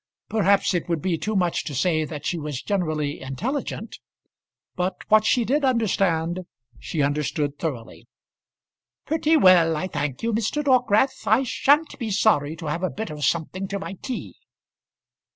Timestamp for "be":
0.99-1.15, 11.99-12.09